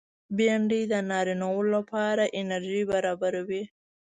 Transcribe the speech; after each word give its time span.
بېنډۍ 0.35 0.83
د 0.91 0.93
نارینه 1.09 1.47
و 1.55 1.59
لپاره 1.73 2.23
انرژي 2.39 2.83
برابروي 2.91 3.63